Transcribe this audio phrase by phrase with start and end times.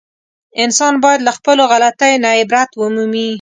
[0.63, 3.27] انسان باید له خپلو غلطیو نه عبرت و مومي.